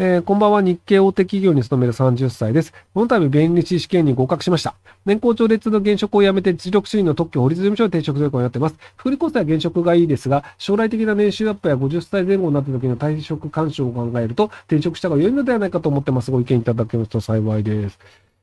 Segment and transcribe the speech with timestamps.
[0.00, 0.62] えー、こんばんは。
[0.62, 2.72] 日系大手企業に勤める30歳です。
[2.94, 4.76] この度、弁理士試験に合格しました。
[5.04, 8.76] 年功序列の現職を辞めて、実力主義の特許法律事務所に転職することになっています。
[8.94, 16.30] 福利厚生は現職がいいですが、将来的な年収アップや50歳前後になった時の退職干渉を考えると、転職した方が良いのではないかと思ってます。
[16.30, 17.98] ご意見いただけますと幸いです。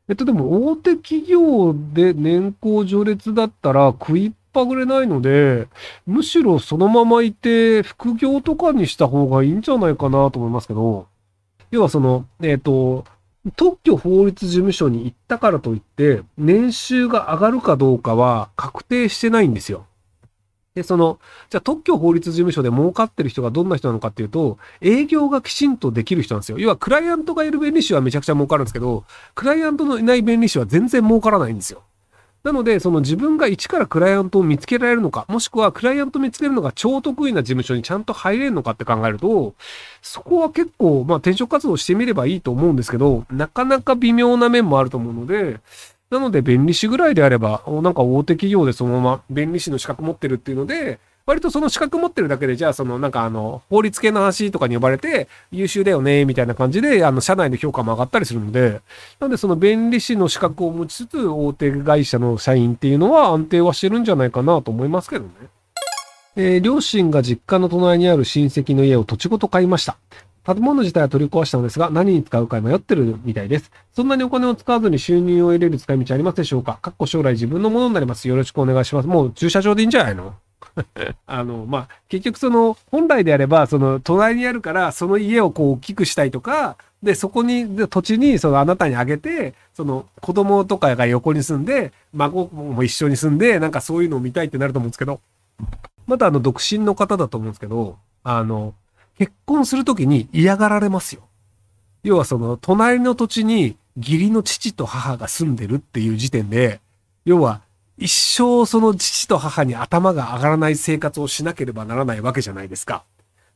[0.09, 5.69] えっと、でも、大手企業で年功序列だったら、食いっぱぐれないので、
[6.05, 11.07] むしろそのままいて、副業とかにした方がいいんじゃないかなと思いますけど、
[11.75, 13.05] 要はその、えっ、ー、と、
[13.55, 19.85] 特許法律事務所に行ったからといって、年収が上がるかどうかは確定してないんですよ。
[20.73, 26.59] で、その、じゃあ特許法律事務所で儲かってる人がどんな人なのかっていうと、営業がきちんとできる人なんですよ。
[26.59, 31.83] 要はクライアントがいる弁理士はめちゃくちゃ儲かるんですけど、クライアントのいない弁理士は全然儲からないんですよ。
[32.45, 39.55] なので、その自分が一からクライアントを見つけられるのか、もしくはクライアント見つけるのが超得意な事務所にちゃんと入れるのかって考えると、
[40.03, 45.59] そこは結構、まあ転職活動してみればいいと思うんですけど、なかなか微妙な面もあると思うので、
[46.11, 58.81] なので弁理士ぐらいであれば、なんか大手企業でそのまま弁理士の資格持ってるっていうので、割とその資格持ってるだけで、じゃあそのなんかあの、法律系の話とかに呼ばれて、優秀だよね、みたいな感じで、あの、社内の評価も上がったりするので、
[59.19, 65.31] なのでその弁理士の資格を持ちつつ、大手会社の社員っていうのは安定はしてるんじゃないかなと思いますけどね。
[66.35, 69.97] えー、両親が実家の隣にある親戚の家を土地ごと買いました。
[70.45, 73.71] 建物自体は取り壊したのですが、何に使うか迷ってるみたいです。
[73.95, 76.77] そんなにお金を使わずに収入を得れる使い道ありますでしょうか？
[76.83, 78.27] かっこ将来自分のものになります。
[78.27, 79.07] よろしくお願いします。
[79.07, 80.35] もう駐車場でいいんじゃないの？
[81.25, 95.21] あの、まあ、結局その、本来であれば、その、隣にあるから、その家をこう大きくしたいとか、で、そこに、で土地に、その、あなたにあげて、その、子供とかが横に住んで、孫も一緒に住んで、なんかそういうのを見たいってなると思うんですけど、
[96.07, 98.73] またあの、独身の方だと思うんですけど、あの、
[99.17, 101.21] 結婚するときに嫌がられますよ。
[102.03, 106.79] 要はその、隣の土地に義理の父と母が住んでるっていう時点で、
[107.23, 107.61] 要は、
[107.97, 113.03] 一生その父と母に頭が上がらない生活をしなければならないわけじゃないですか。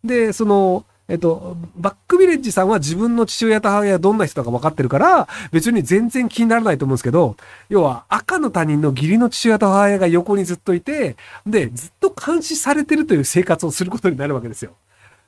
[0.03, 7.35] で、その、えっと、バックビレッジさんは自分の父親と母親がどんな人だか分かってるから、別に全然気にならないと思うんですけど、
[7.67, 14.73] 要は赤の他人の義理の父親と母親が横にずっといて、で、ずっと監視されてるという生活をすることになるわけですよ。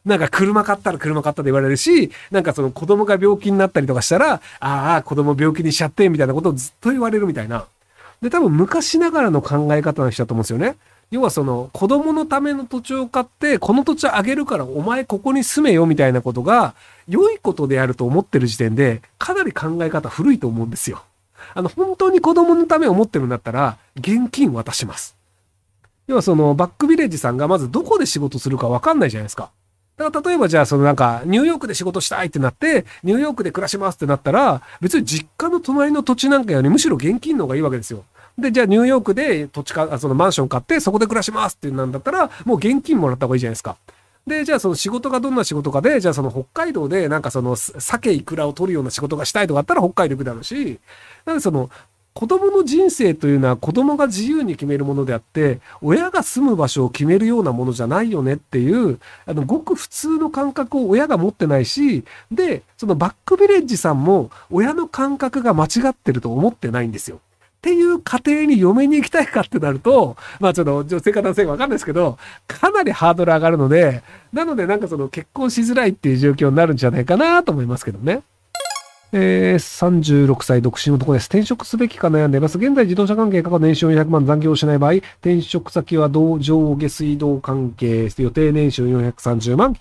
[0.05, 7.65] なんか車買ったら車買ったで言われるし、なんかその子供が病気になったりとかしたら、ああ、子供病気にしちゃって、みたいなことをずっと言われるみたいな。
[8.21, 10.75] で、多分昔ながらの考え方の人だと思うんですよね。
[11.09, 16.73] 要はその子供のための土地を買って、この土地あげるからお前ここに住めよみたいなことが
[17.07, 21.03] 良いことであると思ってる時点で、かなり考え方古いと思うんですよ。
[21.53, 25.17] あの、本当に子供のためを思ってるんだったら、現金渡します。
[26.07, 29.49] 要はそのバックビレッジさんがまずどこで仕事するかわかんないじゃないですか。
[29.97, 38.03] だから例えばじゃあそのなんかニューヨークで仕事したいってなってニューヨークで暮らしますってなったら別に実家の隣の土地なんかよりむしろ現金の方がいいわけですよ。
[38.37, 43.77] で、じゃあニューヨークで土地か、そのマンション買ってそこで暮らしますっていうなんだったらもう現金もらった方がいいじゃないですか。
[44.25, 50.79] で、じゃあその仕事がどんな仕事かで、じゃあその北海道でなんかその鮭イクラを取るような仕事がしたいとかあったら北海道行くだろうし、
[51.25, 51.69] なんでその
[52.13, 67.21] 子供の人生というのは子供が自由に決めるものであって、親が住む場所を決めるようなものじゃないよねっていう、あの、ごく普通の感覚を親が持ってないし、で、そのバックビレッジさんも親の感覚が間違ってると思ってないんですよ。
[67.61, 72.17] っていう家庭に嫁に行きたいかってなると、まあちょっと女性か男性かわかんないですけど、
[72.47, 74.01] かなりハードル上がるので、
[74.33, 78.23] なのでなんかその結婚しづらいっていう状況になるんじゃないかなと思いますけどね。
[79.13, 81.25] えー、36歳独身男です。
[81.25, 82.57] 転職すべきか悩んでいます。
[82.57, 89.75] 現在自動車関係過去年収400万残業しない場合、転職先は同上下水道関係、予定年収430万。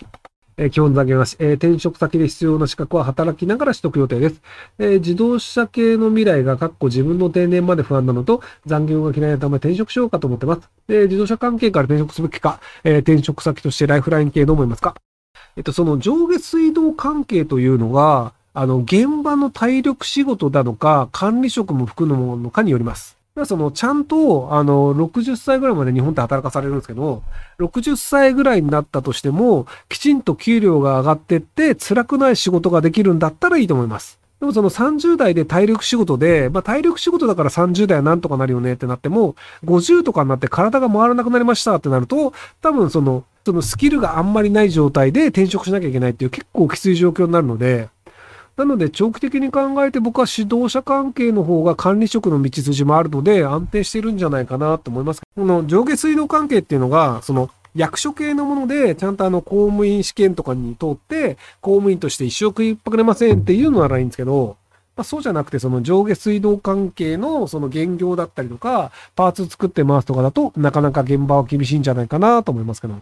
[0.57, 4.41] えー、基本残業なし、えー、転職先で必要な資格は働きながら取得予定です。
[4.79, 10.69] えー、自動車系の未来が、かっこ自分の定年まで不安なのと、残業が嫌いなため転職しようかと思ってます。
[10.87, 14.95] え自動車関係から転職すべきか、え転職先としてライフライン系どう思いますか？
[15.57, 23.17] えっと、その上下水道関係というのが、あの、現場の体力仕事なのか、管理職も含むのかによります。
[23.45, 27.23] その、ちゃんと、あの、60歳ぐらいまで日本って働かされるんですけど、
[27.59, 34.19] 60歳ぐらいになったとしても、きちんと給料が上がってって、辛くない仕事ができるんだったらいいと思います。
[34.41, 47.87] でもその30代で体力仕事で、まあ体力仕事だから30代はなんとかなるよねってなっても、50とかになって体が回らなくなりましたってなると、多分その、そのスキルがあんまりない状態で転職しなきゃいけないっていう結構きつい状況になるので、
[48.57, 55.21] なので長期的に考えて僕は指導者関係の方が管理職の道筋もあるので安定してるんじゃないかなと思います。
[55.35, 64.57] この上下水道関係っていうのが、その役所系のもので、ちゃんとあの、公務員試験とかに通って、公務員として一生食いっぱくれませんっていうのならいいんですけど、
[64.95, 72.95] まあ、そうじゃなくて、その上下水道関係のその原業だったりとか、パーツ作ってますとかだと、なかなか現場は厳しいんじゃないかなと思いますけど。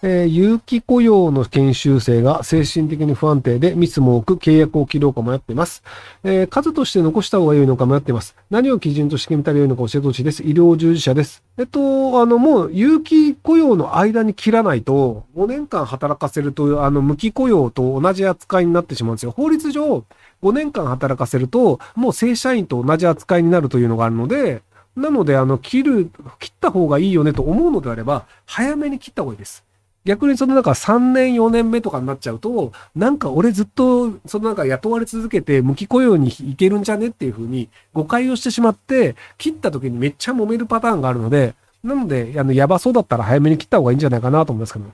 [0.00, 5.82] えー、有期雇用の研修生が精神的に不安定でミスも多く契約を切ろうか迷っています。
[6.22, 8.36] えー、数として残した方が良いのか迷っています。
[8.48, 10.44] 何を基準として決めたら良いのか教えてほしいです。
[10.44, 11.42] 医療従事者です。
[11.56, 19.32] えっと、あの、もう有期雇用の間に切らないと、5年間働かせると、あの、無期雇用と同じ扱いになってしまうんですよ。
[19.32, 20.04] 法律上、
[20.44, 24.62] 5年間働かせると、もう正社員と同じ扱いになるというのがあるので、
[24.94, 29.64] なので、あの、切る、切った方がいいよねと思うのであれば、早めに切った方がいいです。
[30.04, 44.86] 逆にそのなんか3年4年目とかになっちゃうと、なんか俺ずっとそのなんか雇われ続けて無期雇用に行けるんじゃねっていうふうに誤解をしてしまって、切った時にめっちゃ揉めるパターンがあるので、なので、あの、やばそうだったら早めに切った方がいいんじゃないかなと思いますけど。